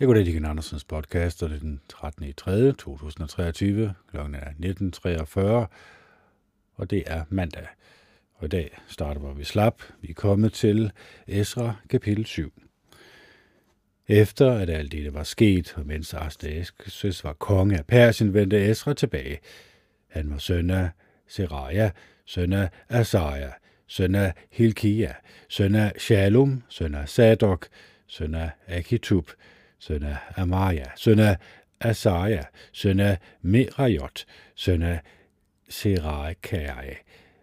[0.00, 2.24] Jeg går det Dikken Andersens podcast, og det er den 13.
[2.24, 2.72] i 3.
[2.72, 3.94] 2023.
[4.10, 4.50] Klokken er
[5.64, 5.66] 19.43,
[6.74, 7.66] og det er mandag.
[8.34, 9.82] Og i dag starter, hvor vi slap.
[10.00, 10.92] Vi er kommet til
[11.26, 12.52] Esra kapitel 7.
[14.08, 18.94] Efter at alt det var sket, og mens Arstaxerxes var konge af Persien, vendte Esra
[18.94, 19.38] tilbage.
[20.08, 20.90] Han var søn af
[21.28, 21.90] Seraja,
[22.24, 23.50] søn af Asaja,
[23.86, 25.14] søn af Hilkia,
[25.48, 27.66] søn af Shalom, søn af Sadok,
[28.06, 29.30] søn af Akitub,
[29.78, 31.36] søn af Amaria, søn af
[31.80, 35.00] Asaja, søn af Merajot, søn af
[35.68, 36.94] Serakai,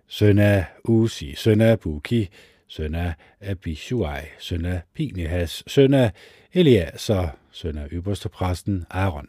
[0.08, 2.30] søn af Usi, søn af Buki,
[2.68, 6.12] søn af Abishuai, søn af Pinehas, søn af
[6.54, 9.28] Eliaser, søn af øverste præsten Aaron.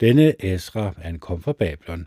[0.00, 2.06] Denne Esra ankom fra Babylon.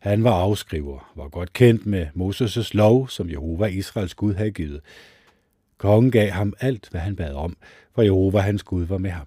[0.00, 4.80] Han var afskriver, var godt kendt med Moses' lov, som Jehova Israels Gud havde givet.
[5.78, 7.56] Kongen gav ham alt, hvad han bad om,
[7.94, 9.26] for Jehova hans Gud var med ham.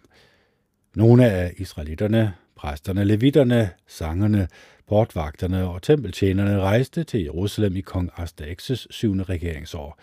[0.96, 4.48] Nogle af israelitterne, præsterne, levitterne, sangerne,
[4.88, 10.00] portvagterne og tempeltjenerne rejste til Jerusalem i kong Astaxes syvende regeringsår.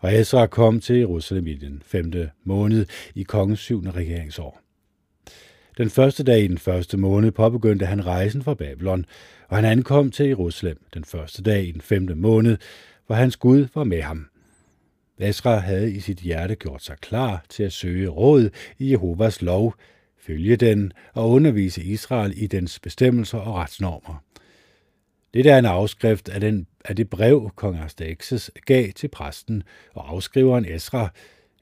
[0.00, 4.60] Og Ezra kom til Jerusalem i den femte måned i kongens syvende regeringsår.
[5.78, 9.06] Den første dag i den første måned påbegyndte han rejsen fra Babylon,
[9.48, 12.56] og han ankom til Jerusalem den første dag i den femte måned,
[13.06, 14.29] hvor hans Gud var med ham.
[15.22, 19.74] Ezra havde i sit hjerte gjort sig klar til at søge råd i Jehovas lov,
[20.18, 24.24] følge den og undervise Israel i dens bestemmelser og retsnormer.
[25.34, 29.62] Det er en afskrift af, den, af det brev, kong Astaxes gav til præsten
[29.94, 31.12] og afskriveren Esra,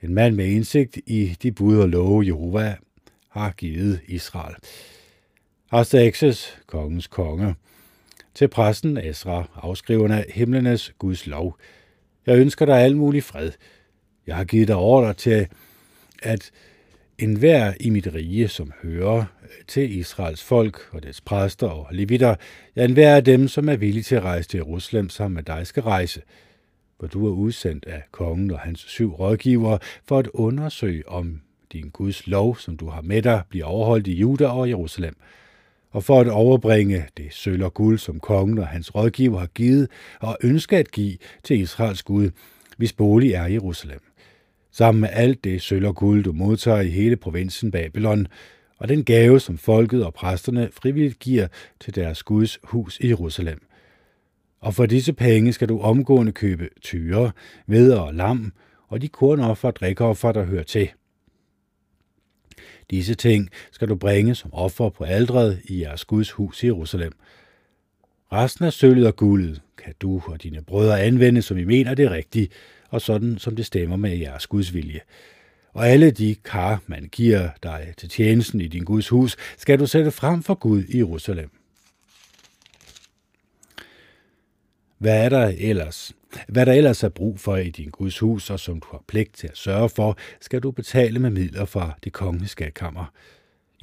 [0.02, 2.76] en mand med indsigt i de bud og love, Jehova
[3.28, 4.54] har givet Israel.
[5.72, 7.54] Astaxes, kongens konge,
[8.34, 11.58] til præsten Esra, afskriveren af himlenes Guds lov.
[12.28, 13.50] Jeg ønsker dig al mulig fred.
[14.26, 15.48] Jeg har givet dig ordre til,
[16.22, 16.50] at
[17.18, 22.34] enhver i mit rige, som hører øh, til Israels folk og dets præster og levitter,
[22.76, 25.66] ja, enhver af dem, som er villig til at rejse til Jerusalem sammen med dig,
[25.66, 26.22] skal rejse.
[26.98, 31.40] hvor du er udsendt af kongen og hans syv rådgivere for at undersøge, om
[31.72, 35.16] din Guds lov, som du har med dig, bliver overholdt i Juda og Jerusalem,
[35.90, 39.88] og for at overbringe det sølv og guld, som kongen og hans rådgiver har givet
[40.20, 42.30] og ønsker at give til Israels Gud,
[42.76, 44.00] hvis bolig er i Jerusalem.
[44.72, 48.26] Sammen med alt det sølv og guld, du modtager i hele provinsen Babylon,
[48.78, 51.46] og den gave, som folket og præsterne frivilligt giver
[51.80, 53.60] til deres Guds hus i Jerusalem.
[54.60, 57.32] Og for disse penge skal du omgående købe tyre,
[57.66, 58.52] veder og lam,
[58.88, 60.90] og de kornoffer og drikkeoffer, der hører til.
[62.90, 67.12] Disse ting skal du bringe som offer på aldret i jeres Guds hus i Jerusalem.
[68.32, 72.04] Resten af sølvet og guldet kan du og dine brødre anvende, som I mener det
[72.04, 72.52] er rigtigt,
[72.90, 75.00] og sådan som det stemmer med jeres Guds vilje.
[75.72, 79.86] Og alle de kar, man giver dig til tjenesten i din Guds hus, skal du
[79.86, 81.50] sætte frem for Gud i Jerusalem.
[84.98, 86.12] Hvad er der ellers?
[86.48, 89.34] Hvad der ellers er brug for i din Guds hus, og som du har pligt
[89.34, 93.12] til at sørge for, skal du betale med midler fra det kongelige skatkammer.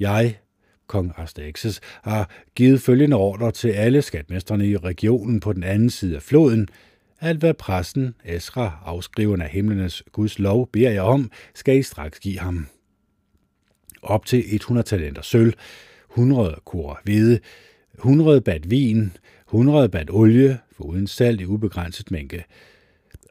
[0.00, 0.38] Jeg,
[0.86, 6.16] kong Astaxes, har givet følgende ordre til alle skatmesterne i regionen på den anden side
[6.16, 6.68] af floden.
[7.20, 12.20] Alt hvad præsten, Esra, afskriveren af himlenes Guds lov, beder jeg om, skal I straks
[12.20, 12.66] give ham.
[14.02, 15.54] Op til 100 talenter sølv,
[16.10, 17.40] 100 kor hvede,
[17.94, 19.12] 100 bat vin,
[19.48, 22.42] 100 bat olie, uden salt i ubegrænset mængde.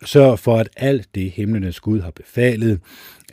[0.06, 2.80] Sørg for, at alt det himlenes Gud har befalet,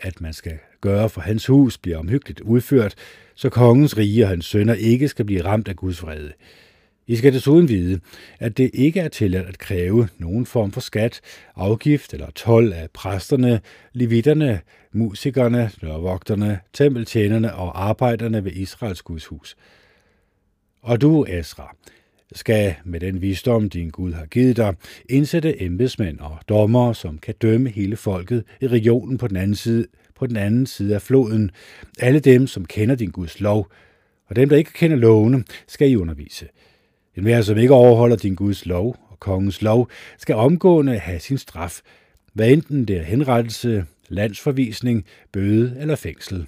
[0.01, 2.95] at man skal gøre for hans hus, bliver omhyggeligt udført,
[3.35, 6.33] så kongens rige og hans sønner ikke skal blive ramt af Guds vrede.
[7.07, 8.01] I skal desuden vide,
[8.39, 11.21] at det ikke er tilladt at kræve nogen form for skat,
[11.57, 13.61] afgift eller tolv af præsterne,
[13.93, 14.61] levitterne,
[14.93, 19.57] musikerne, nørvogterne, tempeltjenerne og arbejderne ved Israels Guds hus.
[20.83, 21.77] Og du, Esra,
[22.35, 24.75] skal med den visdom, din Gud har givet dig,
[25.09, 29.87] indsætte embedsmænd og dommere, som kan dømme hele folket i regionen på den anden side,
[30.15, 31.51] på den anden side af floden.
[32.01, 33.71] Alle dem, som kender din Guds lov,
[34.27, 36.49] og dem, der ikke kender lovene, skal I undervise.
[37.17, 41.39] En hver, som ikke overholder din Guds lov og kongens lov, skal omgående have sin
[41.39, 41.81] straf,
[42.33, 46.47] hvad enten det er henrettelse, landsforvisning, bøde eller fængsel.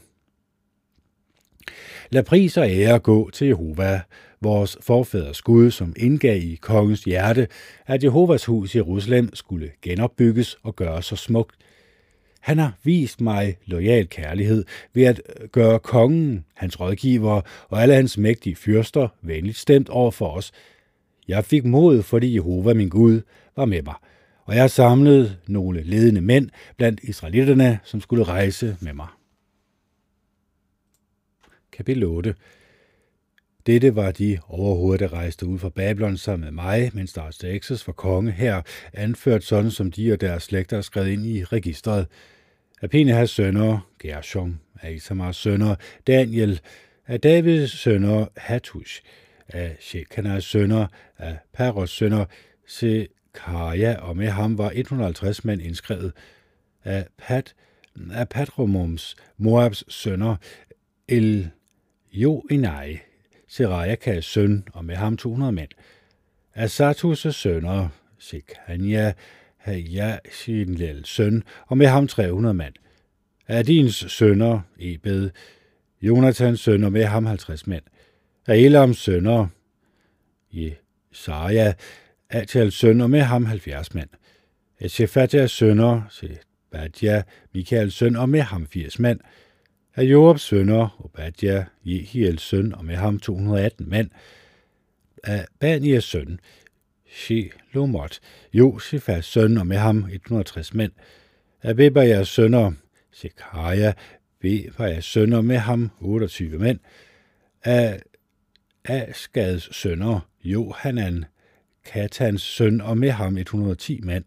[2.10, 4.00] Lad pris og ære gå til Jehova,
[4.44, 7.48] vores forfædres Gud, som indgav i kongens hjerte,
[7.86, 11.56] at Jehovas hus i Jerusalem skulle genopbygges og gøres så smukt.
[12.40, 14.64] Han har vist mig lojal kærlighed
[14.94, 20.10] ved at øh, gøre kongen, hans rådgivere og alle hans mægtige fyrster venligt stemt over
[20.10, 20.52] for os.
[21.28, 23.20] Jeg fik mod, fordi Jehova, min Gud,
[23.56, 23.94] var med mig,
[24.44, 29.08] og jeg samlede nogle ledende mænd blandt israelitterne, som skulle rejse med mig.
[31.72, 32.34] Kapitel 8
[33.66, 37.86] dette var de overhovedet, der rejste ud fra Babylon sammen med mig, mens der Artaxerxes
[37.86, 38.62] var konge her,
[38.92, 42.06] anført sådan som de og deres slægter er skrevet ind i registret.
[42.82, 45.74] Af sønner, Gershom, af Isamars sønner,
[46.06, 46.60] Daniel,
[47.06, 49.02] af Davids sønner, Hattush,
[49.48, 50.86] af Shekanas sønner,
[51.18, 52.24] af Paros sønner,
[52.66, 56.12] Sekaria, og med ham var 150 mænd indskrevet.
[56.84, 57.54] Af Pat,
[58.12, 60.36] af Patromums, Moabs sønner,
[61.08, 61.50] El
[62.12, 62.98] Joenai,
[63.54, 65.68] Serajakas søn, og med ham 200 mænd.
[66.56, 69.12] Asatus' sønner, Sekania,
[70.74, 72.74] lille søn, og med ham 300 mand.
[73.48, 75.30] Adins sønner, Ebed,
[76.02, 77.82] Jonathans søn, og med ham 50 mænd.
[78.46, 79.46] Af Elams sønner,
[80.52, 81.74] Jesaja,
[82.30, 84.08] Atjals søn, og med ham 70 mænd.
[84.80, 84.90] Af
[85.50, 87.22] sønner, Sebadja,
[87.52, 89.20] Mikaels søn, og med ham 80 mænd
[89.96, 94.10] af Jobs sønner, Obadja, Jehiels søn, og med ham 218 mænd,
[95.24, 96.40] af Banias søn,
[97.08, 98.20] Shelomot,
[98.52, 100.92] Josefas søn, og med ham 160 mænd,
[101.62, 102.72] af Bebajas sønner,
[103.12, 103.92] Shekaja,
[104.40, 106.78] Bebajas sønner, med ham 28 mænd,
[107.64, 108.02] af
[108.84, 111.24] Asgads sønner, Johanan,
[111.84, 114.24] Katans søn, og med ham 110 mænd,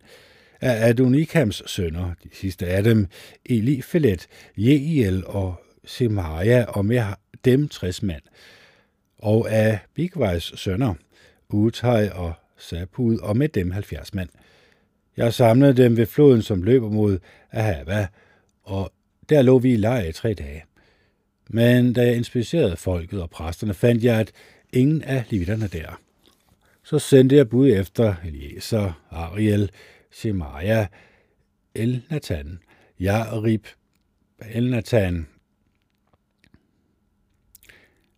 [0.61, 3.07] af Adonikams sønner, de sidste af dem,
[3.45, 4.27] Elifelet,
[4.57, 7.03] Jeiel og Semaja, og med
[7.45, 8.21] dem 60 mand,
[9.17, 10.93] og af Bigvejs sønner,
[11.49, 14.29] Utai og Sapud, og med dem 70 mand.
[15.17, 17.19] Jeg samlede dem ved floden, som løber mod
[17.51, 18.07] Ahava,
[18.63, 18.91] og
[19.29, 20.63] der lå vi i lejr i tre dage.
[21.49, 24.31] Men da jeg inspicerede folket og præsterne, fandt jeg, at
[24.73, 25.99] ingen af levitterne der.
[26.83, 29.71] Så sendte jeg bud efter Eliezer, Ariel,
[30.17, 30.87] Shemaya,
[31.75, 32.59] Elnathan,
[32.99, 33.65] Jarib,
[34.41, 35.27] Elnathan,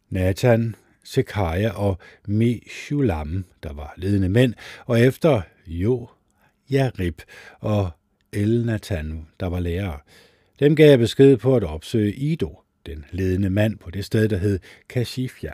[0.10, 1.98] Nathan, Sekaja og
[2.28, 4.54] Meshulam, der var ledende mænd,
[4.86, 6.08] og efter Jo,
[6.72, 7.22] Jarib
[7.60, 7.92] og
[8.34, 10.00] Elnathan, der var lærere.
[10.60, 14.38] Dem gav jeg besked på at opsøge Ido, den ledende mand på det sted, der
[14.38, 14.60] hed
[14.90, 15.54] Kashifia,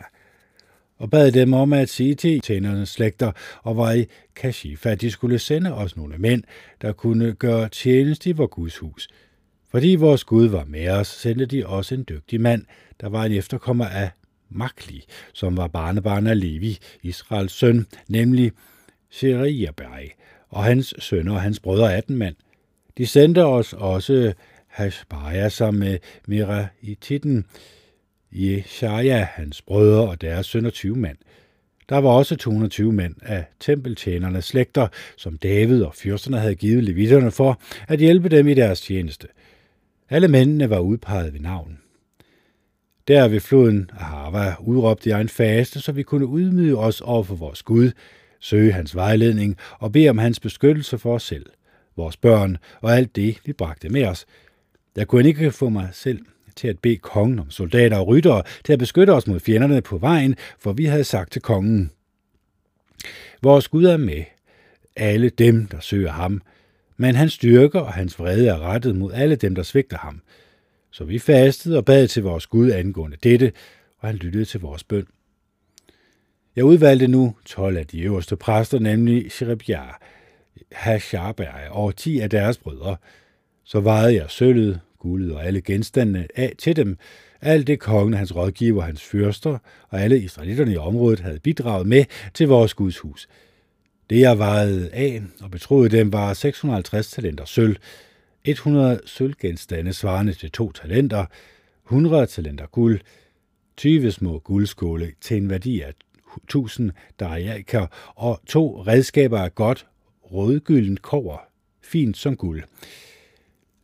[0.98, 3.32] og bad dem om at sige til tjenernes slægter
[3.62, 4.06] og var i
[4.36, 6.42] Kashifa, at de skulle sende os nogle mænd,
[6.82, 9.08] der kunne gøre tjeneste i vores Guds hus.
[9.70, 12.64] Fordi vores Gud var med os, sendte de også en dygtig mand,
[13.00, 14.10] der var en efterkommer af
[14.50, 18.52] Makli, som var barnebarn af Levi, Israels søn, nemlig
[19.10, 20.10] Seriabai,
[20.48, 22.36] og hans sønner og hans brødre 18 mand.
[22.98, 24.32] De sendte os også
[24.66, 27.44] Hashbaja sammen med Mira i titten,
[28.38, 31.16] Jeshaja, hans brødre og deres sønner 20 mand.
[31.88, 37.30] Der var også 220 mænd af tempeltjenernes slægter, som David og fyrsterne havde givet levitterne
[37.30, 39.28] for at hjælpe dem i deres tjeneste.
[40.10, 41.78] Alle mændene var udpeget ved navn.
[43.08, 47.34] Der ved floden Ahava udråbte jeg en faste, så vi kunne udmyde os over for
[47.34, 47.90] vores Gud,
[48.40, 51.46] søge hans vejledning og bede om hans beskyttelse for os selv,
[51.96, 54.26] vores børn og alt det, vi bragte med os.
[54.96, 56.20] Jeg kunne ikke få mig selv
[56.56, 59.98] til at bede kongen om soldater og ryttere til at beskytte os mod fjenderne på
[59.98, 61.90] vejen, for vi havde sagt til kongen,
[63.42, 64.24] Vores Gud er med,
[64.96, 66.42] alle dem, der søger ham,
[66.96, 70.22] men hans styrke og hans vrede er rettet mod alle dem, der svigter ham.
[70.90, 73.52] Så vi fastede og bad til vores Gud angående dette,
[73.98, 75.06] og han lyttede til vores bøn.
[76.56, 80.02] Jeg udvalgte nu 12 af de øverste præster, nemlig Sherebjar,
[80.72, 82.96] Hashabai og 10 af deres brødre.
[83.64, 86.98] Så vejede jeg sølvet, guldet og alle genstandene af til dem,
[87.40, 89.58] alt det kongen, hans rådgiver, hans fyrster
[89.88, 93.28] og alle israelitterne i området havde bidraget med til vores Guds hus.
[94.10, 97.76] Det jeg vejede af og betroede dem var 650 talenter sølv,
[98.44, 101.26] 100 sølvgenstande svarende til to talenter,
[101.86, 103.00] 100 talenter guld,
[103.76, 105.94] 20 små guldskåle til en værdi af
[106.44, 109.86] 1000 dariaker og to redskaber af godt
[110.22, 111.38] rødgyldent kover,
[111.82, 112.62] fint som guld.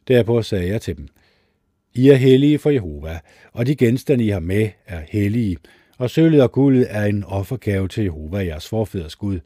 [0.08, 1.08] Derpå sagde jeg til dem,
[1.94, 3.20] I er hellige for Jehova,
[3.52, 5.56] og de genstande, I har med, er hellige,
[5.98, 9.40] og sølvet og guldet er en offergave til Jehova, jeres forfædres Gud.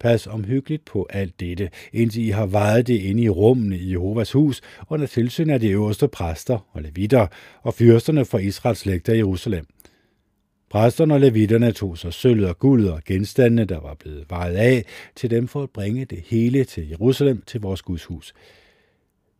[0.00, 4.32] Pas omhyggeligt på alt dette, indtil I har vejet det inde i rummene i Jehovas
[4.32, 7.26] hus, under tilsyn af de øverste præster og levitter
[7.62, 9.66] og fyrsterne fra Israels slægter i Jerusalem.
[10.70, 14.84] Præsterne og levitterne tog så sølvet og guldet og genstandene, der var blevet vejet af,
[15.16, 18.34] til dem for at bringe det hele til Jerusalem til vores Guds hus.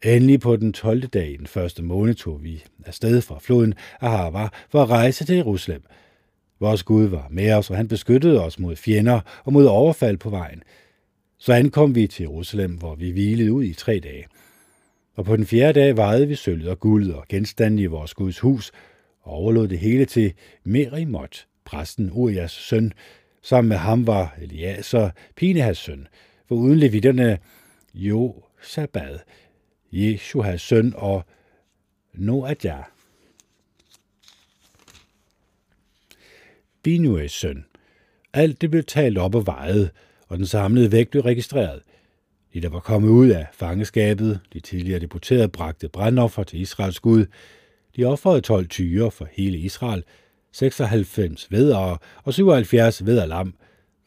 [0.05, 1.03] Endelig på den 12.
[1.03, 5.37] dag i den første måned tog vi afsted fra floden Ahava for at rejse til
[5.37, 5.83] Jerusalem.
[6.61, 10.31] Vores Gud var med os, og han beskyttede os mod fjender og mod overfald på
[10.31, 10.63] vejen.
[11.39, 14.27] Så ankom vi til Jerusalem, hvor vi hvilede ud i tre dage.
[15.15, 18.39] Og på den fjerde dag vejede vi sølvet og guld og genstande i vores Guds
[18.39, 18.73] hus,
[19.23, 20.33] og overlod det hele til
[20.65, 22.93] Merimot, præsten Urias søn.
[23.43, 26.09] Sammen med ham var Eliaser, Pinehas søn,
[26.49, 27.39] for uden levitterne
[27.95, 29.19] Jo Sabad,
[29.93, 31.25] Jeshuas søn og
[32.15, 32.83] Noadja.
[36.83, 37.65] Binues søn.
[38.33, 39.91] Alt det blev talt op og vejet,
[40.29, 41.83] og den samlede vægt blev registreret.
[42.55, 47.27] De, der var kommet ud af fangeskabet, de tidligere deporterede, bragte brandoffer til Israels Gud.
[47.97, 50.05] De offrede 12 tyre for hele Israel,
[50.53, 53.55] 96 vedere og 77 vederlam,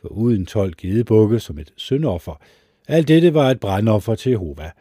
[0.01, 2.41] for uden 12 gedebukke som et syndoffer.
[2.88, 4.71] Alt dette var et brandoffer til Jehova.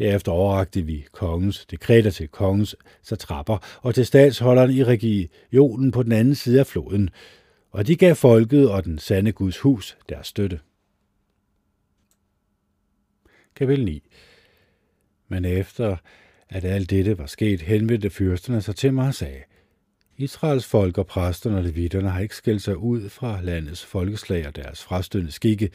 [0.00, 6.12] Derefter overrakte vi kongens dekreter til kongens satrapper og til statsholderen i regionen på den
[6.12, 7.10] anden side af floden,
[7.70, 10.60] og de gav folket og den sande Guds hus deres støtte.
[13.56, 14.02] Kapitel 9
[15.28, 15.96] Men efter
[16.48, 19.42] at alt dette var sket, henvendte fyrsterne sig til mig og sagde,
[20.16, 24.56] Israels folk og præsterne og levitterne har ikke skældt sig ud fra landets folkeslag og
[24.56, 25.70] deres frastødende skikke,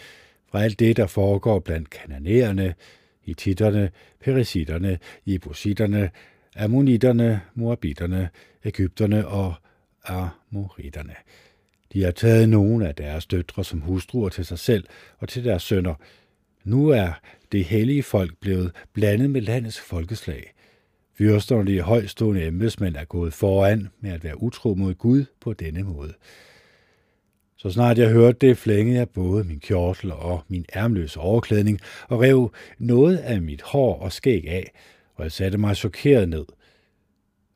[0.52, 2.76] fra alt det, der foregår blandt kananæerne,
[3.26, 6.10] hititterne, perisitterne, jebusitterne,
[6.56, 8.30] ammonitterne, moabitterne,
[8.64, 9.54] egypterne og
[10.04, 11.16] amoritterne.
[11.94, 15.64] De har taget nogle af deres døtre som hustruer til sig selv og til deres
[15.64, 15.96] sønner.
[16.64, 17.20] Nu er
[17.52, 20.54] det hellige folk blevet blandet med landets folkeslag.
[21.18, 25.54] Fyrsterne og de højstående embedsmænd er gået foran med at være utro mod Gud på
[25.54, 26.14] denne måde.
[27.58, 32.22] Så snart jeg hørte det, flængede jeg både min kjortel og min ærmløse overklædning og
[32.22, 34.72] rev noget af mit hår og skæg af,
[35.16, 36.46] og jeg satte mig chokeret ned.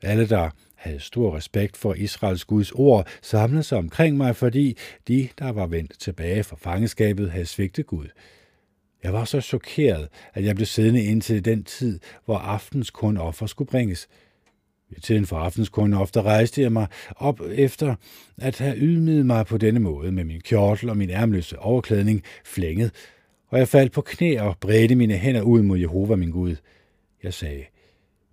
[0.02, 4.78] Alle, der havde stor respekt for Israels Guds ord, samlede sig omkring mig, fordi
[5.08, 8.08] de, der var vendt tilbage fra fangeskabet, havde svigtet Gud.
[9.04, 13.46] Jeg var så chokeret, at jeg blev siddende indtil den tid, hvor aftens kun offer
[13.46, 14.08] skulle bringes–
[14.98, 17.96] i tiden for aftenskunden ofte rejste jeg mig op efter
[18.38, 22.92] at have ydmyget mig på denne måde med min kjortel og min ærmløse overklædning flænget,
[23.48, 26.56] og jeg faldt på knæ og bredte mine hænder ud mod Jehova, min Gud.
[27.24, 27.64] Jeg sagde,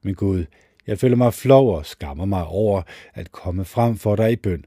[0.02, 0.44] min Gud,
[0.86, 2.82] jeg føler mig flov og skammer mig over
[3.14, 4.64] at komme frem for dig i bøn,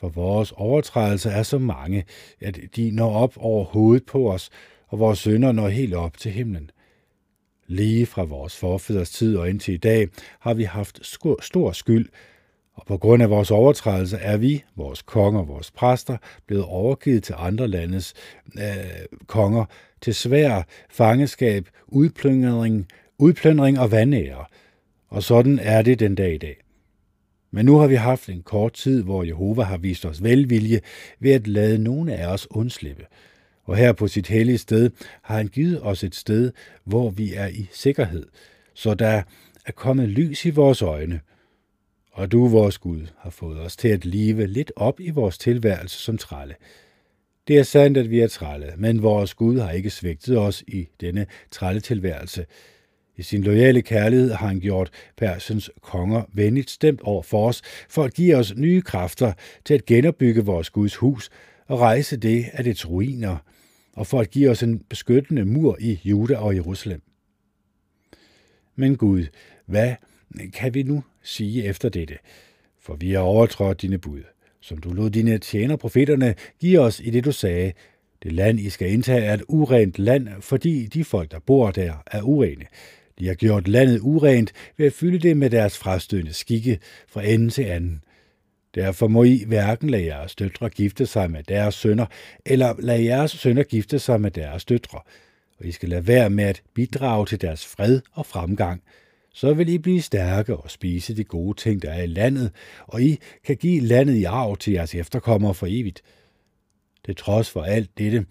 [0.00, 2.04] for vores overtrædelser er så mange,
[2.40, 4.50] at de når op over hovedet på os,
[4.88, 6.70] og vores sønder når helt op til himlen.
[7.66, 10.08] Lige fra vores forfædres tid og indtil i dag
[10.40, 11.00] har vi haft
[11.40, 12.08] stor skyld,
[12.74, 16.16] og på grund af vores overtrædelser er vi, vores konger og vores præster,
[16.46, 18.14] blevet overgivet til andre landes
[18.58, 19.64] øh, konger
[20.00, 24.44] til svær fangeskab, udplyndring, udplyndring og vandære.
[25.08, 26.56] Og sådan er det den dag i dag.
[27.50, 30.80] Men nu har vi haft en kort tid, hvor Jehova har vist os velvilje
[31.20, 33.06] ved at lade nogle af os undslippe
[33.64, 34.90] og her på sit hellige sted
[35.22, 36.52] har han givet os et sted,
[36.84, 38.26] hvor vi er i sikkerhed,
[38.74, 39.22] så der
[39.66, 41.20] er kommet lys i vores øjne.
[42.12, 45.98] Og du, vores Gud, har fået os til at live lidt op i vores tilværelse
[45.98, 46.54] som trælle.
[47.48, 50.88] Det er sandt, at vi er trælle, men vores Gud har ikke svigtet os i
[51.00, 52.46] denne trælletilværelse.
[53.16, 58.04] I sin loyale kærlighed har han gjort Persens konger venligt stemt over for os, for
[58.04, 59.32] at give os nye kræfter
[59.64, 61.30] til at genopbygge vores Guds hus
[61.66, 63.36] og rejse det af dets ruiner–
[63.96, 67.02] og for at give os en beskyttende mur i Juda og Jerusalem.
[68.76, 69.26] Men Gud,
[69.66, 69.94] hvad
[70.52, 72.18] kan vi nu sige efter dette?
[72.80, 74.22] For vi har overtrådt dine bud,
[74.60, 77.72] som du lod dine tjener profeterne give os i det, du sagde.
[78.22, 81.94] Det land, I skal indtage, er et urent land, fordi de folk, der bor der,
[82.06, 82.64] er urene.
[83.18, 87.50] De har gjort landet urent ved at fylde det med deres frastødende skikke fra ende
[87.50, 88.02] til anden.
[88.74, 92.06] Derfor må I hverken lade jeres døtre gifte sig med deres sønner,
[92.46, 95.00] eller lade jeres sønner gifte sig med deres døtre.
[95.60, 98.82] Og I skal lade være med at bidrage til deres fred og fremgang.
[99.32, 102.50] Så vil I blive stærke og spise de gode ting, der er i landet,
[102.86, 106.02] og I kan give landet i arv til jeres efterkommere for evigt.
[107.06, 108.26] Det trods for alt dette,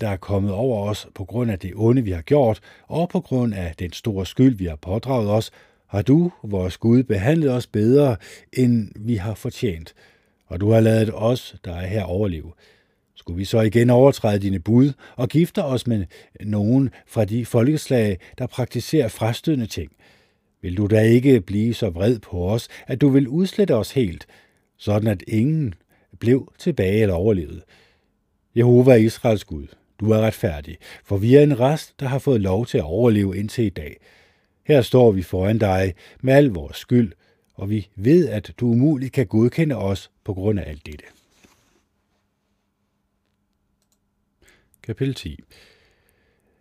[0.00, 3.20] der er kommet over os på grund af det onde, vi har gjort, og på
[3.20, 5.50] grund af den store skyld, vi har pådraget os,
[5.90, 8.16] har du, vores Gud, behandlet os bedre,
[8.52, 9.94] end vi har fortjent,
[10.46, 12.52] og du har lavet os, der er her, overleve.
[13.14, 16.04] Skulle vi så igen overtræde dine bud og gifte os med
[16.40, 19.92] nogen fra de folkeslag, der praktiserer frastødende ting?
[20.62, 24.26] Vil du da ikke blive så vred på os, at du vil udslette os helt,
[24.76, 25.74] sådan at ingen
[26.18, 27.62] blev tilbage eller overlevet?
[28.56, 29.66] Jehova er Israels Gud.
[30.00, 33.38] Du er retfærdig, for vi er en rest, der har fået lov til at overleve
[33.38, 33.96] indtil i dag–
[34.64, 37.12] her står vi foran dig med al vores skyld,
[37.54, 41.04] og vi ved, at du umuligt kan godkende os på grund af alt dette.
[44.82, 45.38] Kapitel 10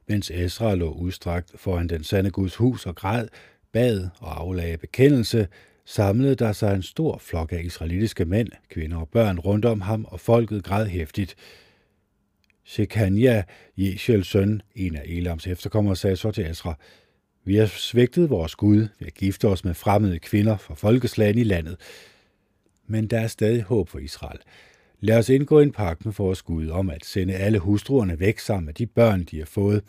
[0.07, 3.27] Mens Ezra lå udstrakt foran den sande Guds hus og græd,
[3.71, 5.47] bad og aflagde bekendelse,
[5.85, 10.05] samlede der sig en stor flok af israelitiske mænd, kvinder og børn rundt om ham,
[10.05, 11.35] og folket græd hæftigt.
[12.63, 13.43] Shekania,
[13.77, 16.77] Jeshels søn, en af Elams efterkommere, sagde så til Esra,
[17.49, 21.43] vi har svigtet vores Gud ved at gifte os med fremmede kvinder fra folkeslagen i
[21.43, 21.77] landet.
[22.87, 24.39] Men der er stadig håb for Israel.
[24.99, 28.65] Lad os indgå en pagt med vores Gud om at sende alle hustruerne væk sammen
[28.65, 29.83] med de børn, de har fået,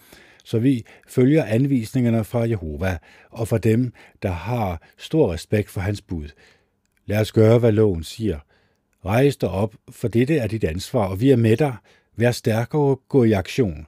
[0.45, 2.99] så vi følger anvisningerne fra Jehova
[3.31, 6.29] og fra dem, der har stor respekt for hans bud.
[7.07, 8.39] Lad os gøre, hvad loven siger.
[9.05, 11.77] Rejs dig op, for dette er dit ansvar, og vi er med dig.
[12.17, 13.87] Vær stærkere og gå i aktion.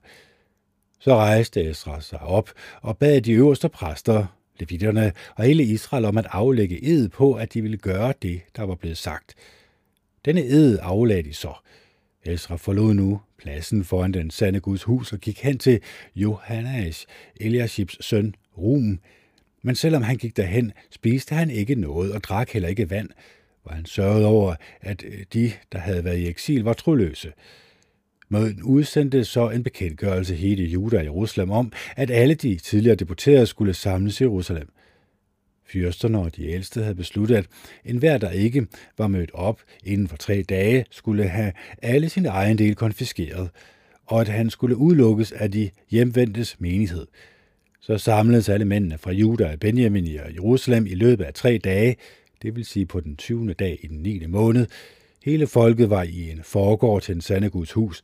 [1.05, 2.51] Så rejste Esra sig op
[2.83, 4.27] og bad de øverste præster,
[4.59, 8.63] levitterne og hele Israel om at aflægge ed på, at de ville gøre det, der
[8.63, 9.35] var blevet sagt.
[10.25, 11.53] Denne ed aflagde de så.
[12.25, 15.81] Esra forlod nu pladsen foran den sande Guds hus og gik hen til
[16.17, 17.07] Johannes,
[17.41, 18.99] Eliashibs søn, Rum.
[19.63, 23.09] Men selvom han gik derhen, spiste han ikke noget og drak heller ikke vand,
[23.63, 27.33] hvor han sørgede over, at øh, de, der havde været i eksil, var troløse.
[28.33, 33.47] Møden udsendte så en bekendtgørelse hele Juda i Jerusalem om, at alle de tidligere deputerede
[33.47, 34.69] skulle samles i Jerusalem.
[35.67, 37.47] Fyrsterne og de ældste havde besluttet, at
[37.85, 38.67] enhver, der ikke
[38.99, 43.51] var mødt op inden for tre dage, skulle have alle sin egen del konfiskeret,
[44.07, 47.07] og at han skulle udelukkes af de hjemvendtes menighed.
[47.81, 51.97] Så samledes alle mændene fra Juda og Benjamin i Jerusalem i løbet af tre dage,
[52.43, 53.53] det vil sige på den 20.
[53.53, 54.27] dag i den 9.
[54.27, 54.67] måned.
[55.25, 58.03] Hele folket var i en foregård til den sande Guds hus.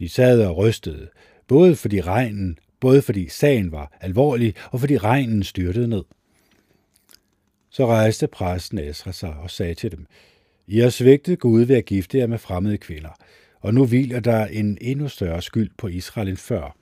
[0.00, 1.08] De sad og rystede,
[1.46, 6.04] både fordi regnen, både fordi sagen var alvorlig, og fordi regnen styrtede ned.
[7.70, 10.06] Så rejste præsten Esra sig og sagde til dem,
[10.66, 13.10] I har svigtet Gud ved at gifte jer med fremmede kvinder,
[13.60, 16.76] og nu hviler der en endnu større skyld på Israel end før.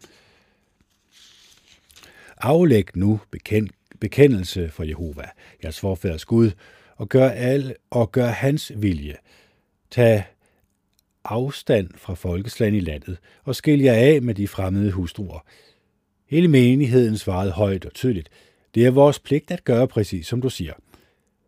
[2.41, 3.69] Aflæg nu bekend,
[4.01, 5.25] bekendelse for Jehova,
[5.63, 6.51] jeres forfædres Gud,
[6.97, 9.17] og gør, al, og gør hans vilje.
[9.91, 10.25] Tag
[11.25, 15.45] afstand fra folkeslag i landet og skil jer af med de fremmede hustruer.
[16.27, 18.29] Hele menigheden svarede højt og tydeligt,
[18.75, 20.73] det er vores pligt at gøre præcis som du siger.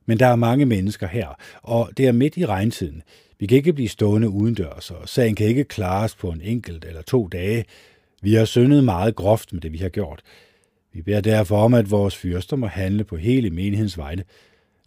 [0.06, 1.28] Men der er mange mennesker her,
[1.62, 3.02] og det er midt i regntiden.
[3.38, 7.02] Vi kan ikke blive stående udendørs, og sagen kan ikke klares på en enkelt eller
[7.02, 7.64] to dage.
[8.22, 10.22] Vi har syndet meget groft med det, vi har gjort.
[10.92, 14.24] Vi beder derfor om, at vores fyrster må handle på hele menighedens vegne.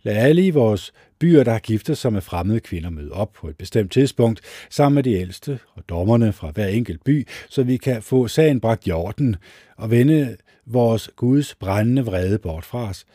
[0.03, 3.47] Lad alle i vores byer, der har giftet sig med fremmede kvinder, møde op på
[3.47, 7.77] et bestemt tidspunkt sammen med de ældste og dommerne fra hver enkelt by, så vi
[7.77, 9.35] kan få sagen bragt i orden
[9.77, 13.05] og vende vores Guds brændende vrede bort fra os.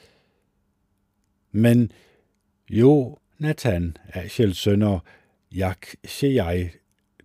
[1.52, 1.92] Men
[2.70, 5.00] jo, Nathan, Ashels søn og
[5.54, 6.68] Jakshejai,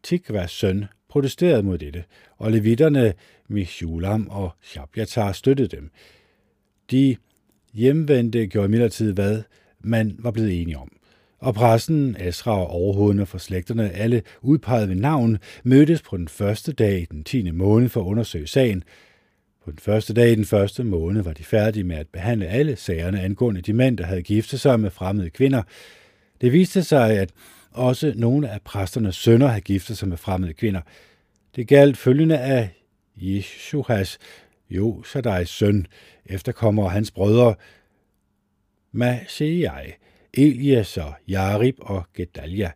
[0.03, 2.03] Tikvas søn, protesterede mod dette,
[2.37, 3.13] og levitterne
[3.47, 5.91] Mishulam og Shabjatar støttede dem.
[6.91, 7.15] De
[7.73, 9.41] hjemvendte gjorde imidlertid, hvad
[9.79, 10.91] man var blevet enige om.
[11.39, 16.71] Og præsten, Asra og overhovederne for slægterne, alle udpeget ved navn, mødtes på den første
[16.71, 17.51] dag i den 10.
[17.51, 18.83] måned for at undersøge sagen,
[19.65, 22.75] på den første dag i den første måned var de færdige med at behandle alle
[22.75, 25.63] sagerne angående de mænd, der havde giftet sig med fremmede kvinder.
[26.41, 27.29] Det viste sig, at
[27.71, 30.81] også nogle af præsternes sønner havde giftet sig med fremmede kvinder.
[31.55, 32.69] Det galt følgende af
[33.17, 34.17] Jeshuas,
[34.73, 35.87] jo Sadais søn,
[36.25, 37.55] efterkommer hans brødre,
[38.91, 39.91] Masejai,
[40.33, 42.71] Elias og Jarib og Gedalia.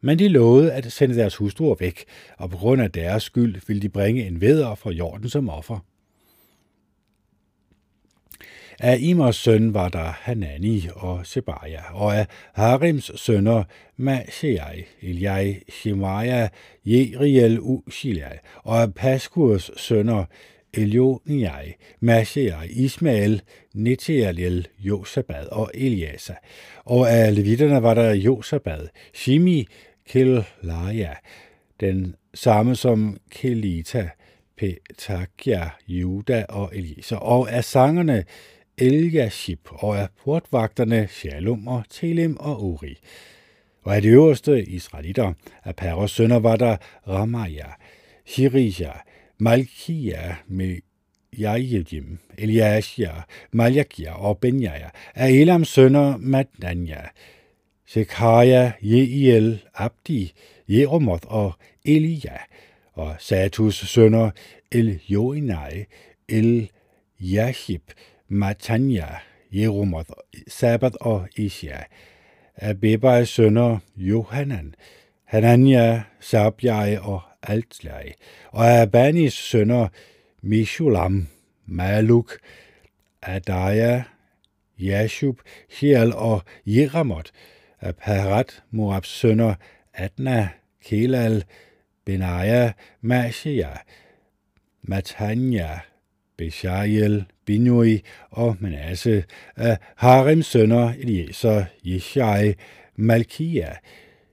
[0.00, 2.04] Men de lovede at sende deres hustruer væk,
[2.38, 5.78] og på grund af deres skyld ville de bringe en veder fra jorden som offer.
[8.80, 13.64] Af Imers søn var der Hanani og Sebaja, og af Harims sønner
[13.96, 16.48] Masjai, Eliai, Shemaja,
[16.86, 20.24] Jeriel, Ushilai, og af Paskurs sønner
[20.76, 23.42] Elioniai, Masejai, Ismael,
[23.74, 26.34] Neteliel, Josabad og Eliasa.
[26.84, 29.66] Og af levitterne var der Josabad, Shimi,
[30.08, 31.14] Kelaja,
[31.80, 34.08] den samme som Kelita,
[34.56, 37.16] Petakia, Juda og Eliezer.
[37.16, 38.24] Og af sangerne
[38.78, 42.96] Eliashib og af portvagterne Shalom og Telem og Uri.
[43.82, 45.32] Og af de øverste israelitter
[45.64, 46.76] af Peros sønner var der
[47.08, 47.66] Ramaya,
[48.26, 48.92] Shirija,
[49.42, 50.80] Malkia med
[51.38, 57.00] Jajedim, Eliashia, Maljakia og Benjaja, af Elams sønner Madnanja,
[57.86, 60.32] Sekaja, Jeiel, Abdi,
[60.68, 61.52] Jeromoth og
[61.84, 62.38] Elia,
[62.92, 64.30] og Satus sønner
[64.72, 65.84] El Joinai,
[66.28, 66.70] El
[67.20, 67.82] Yashib,
[68.28, 69.06] Matanja,
[69.52, 70.10] Jeromoth,
[70.48, 71.82] Sabbat og Isja.
[72.56, 74.74] Af sønner Johanan,
[75.24, 78.12] Hanania, Sabjai og Altlej,
[78.50, 79.88] Og Abanis sønner
[80.42, 81.28] Mishulam,
[81.66, 82.38] Maluk,
[83.22, 84.02] Adaya,
[84.78, 85.40] Jashub,
[85.80, 87.30] Hiel og Jeramot,
[87.80, 89.54] af Parat, Moabs sønner,
[89.94, 90.48] Adna,
[90.84, 91.44] Kelal,
[92.04, 93.70] Benaja, Mashia,
[94.82, 95.80] Matanya,
[96.36, 98.00] Beshael, Binui
[98.30, 99.24] og Manasse.
[99.56, 102.54] Af Harems sønner Eliezer, Jeshai,
[102.96, 103.72] Malkia,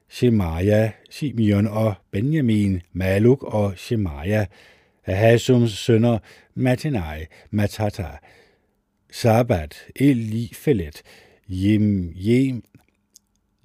[0.10, 4.46] Shemaja, Simeon og Benjamin, Maluk og Shemaja,
[5.06, 6.20] af Hasums sønner
[6.56, 8.08] Matinai, Matata,
[9.12, 11.02] Sabat, Elifelet,
[11.50, 12.64] Jem, Jem,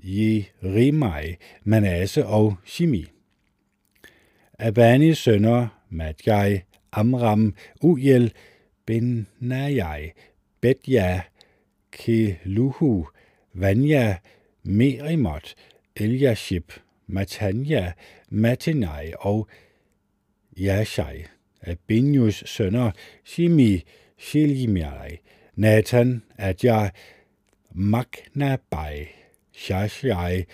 [0.04, 3.07] Jerimai, Manasse og Shimi.
[4.59, 6.61] Abani sønner Madjai,
[6.92, 8.33] Amram, Ujel,
[8.87, 10.11] Benajai,
[10.61, 11.20] Betja,
[11.92, 13.07] Keluhu,
[13.54, 14.16] Vanya,
[14.62, 15.54] Merimot,
[15.96, 16.72] Eliashib,
[17.09, 17.92] Matanja,
[18.30, 19.48] Matinai og
[20.57, 21.26] Yashai.
[21.66, 22.90] Abinjus sønner
[23.24, 23.85] Shimi,
[24.18, 25.18] Shiljimai,
[25.57, 26.90] Nathan, Adja,
[27.74, 29.09] Maknabai,
[29.54, 30.44] Shashai,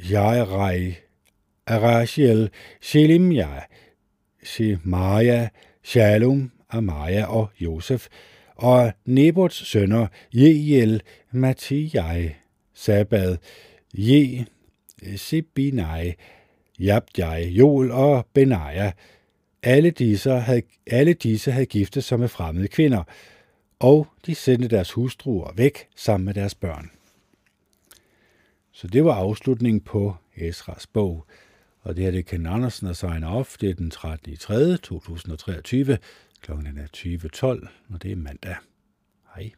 [0.00, 0.96] Jairai,
[1.66, 3.66] Arashiel, Shelimja,
[4.42, 5.50] Shemaya,
[5.82, 8.08] Shalom, Amaya og Josef,
[8.56, 12.34] og Nebots sønner Jeiel, Matijai,
[12.74, 13.36] Sabad,
[13.98, 14.46] Je,
[15.16, 16.14] Sibinai,
[16.78, 18.92] Jabjai, Jol og Benaja.
[19.62, 23.02] Alle disse, havde, alle disse havde giftet sig med fremmede kvinder,
[23.78, 26.90] og de sendte deres hustruer væk sammen med deres børn.
[28.72, 31.26] Så det var afslutningen på Esras bog.
[31.80, 33.58] Og det her det er Ken Andersen og Sign Off.
[33.58, 34.36] Det er den 13.
[34.36, 34.76] 3.
[34.76, 35.98] 2023.
[36.40, 36.86] Klokken er
[37.62, 38.56] 20.12, og det er mandag.
[39.34, 39.50] Hej.